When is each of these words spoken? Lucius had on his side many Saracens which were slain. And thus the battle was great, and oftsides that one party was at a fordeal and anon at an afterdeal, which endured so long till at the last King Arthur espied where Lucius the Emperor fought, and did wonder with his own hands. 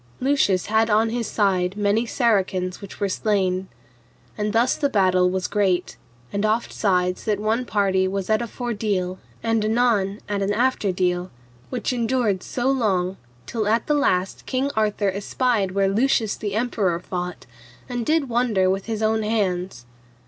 Lucius 0.19 0.65
had 0.65 0.89
on 0.89 1.11
his 1.11 1.27
side 1.27 1.77
many 1.77 2.07
Saracens 2.07 2.81
which 2.81 2.99
were 2.99 3.07
slain. 3.07 3.67
And 4.35 4.51
thus 4.51 4.75
the 4.75 4.89
battle 4.89 5.29
was 5.29 5.45
great, 5.45 5.95
and 6.33 6.43
oftsides 6.43 7.23
that 7.25 7.39
one 7.39 7.65
party 7.65 8.07
was 8.07 8.27
at 8.27 8.41
a 8.41 8.47
fordeal 8.47 9.19
and 9.43 9.63
anon 9.63 10.19
at 10.27 10.41
an 10.41 10.53
afterdeal, 10.53 11.29
which 11.69 11.93
endured 11.93 12.41
so 12.41 12.67
long 12.71 13.17
till 13.45 13.67
at 13.67 13.85
the 13.85 13.93
last 13.93 14.47
King 14.47 14.71
Arthur 14.75 15.11
espied 15.11 15.73
where 15.73 15.87
Lucius 15.87 16.35
the 16.35 16.55
Emperor 16.55 16.99
fought, 16.99 17.45
and 17.87 18.03
did 18.03 18.27
wonder 18.27 18.71
with 18.71 18.87
his 18.87 19.03
own 19.03 19.21
hands. 19.21 19.85